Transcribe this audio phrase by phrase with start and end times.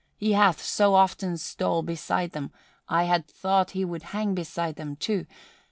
[0.17, 2.51] He hath so often stole beside them,
[2.89, 5.27] I had thought he would hang beside them too.